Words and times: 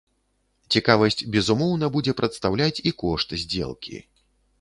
Цікавасць, 0.77 1.19
безумоўна, 1.35 1.89
будзе 1.97 2.15
прадстаўляць 2.21 2.83
і 2.91 2.95
кошт 3.03 3.37
здзелкі. 3.43 4.01